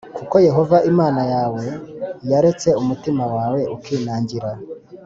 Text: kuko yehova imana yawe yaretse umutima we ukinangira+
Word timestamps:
kuko 0.17 0.35
yehova 0.47 0.77
imana 0.91 1.21
yawe 1.33 1.63
yaretse 2.29 2.69
umutima 2.81 3.23
we 3.53 3.61
ukinangira+ 3.75 4.49